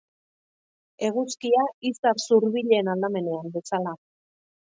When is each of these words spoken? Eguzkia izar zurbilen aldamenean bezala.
Eguzkia 1.09 1.65
izar 1.91 2.23
zurbilen 2.25 2.91
aldamenean 2.95 3.55
bezala. 3.59 3.93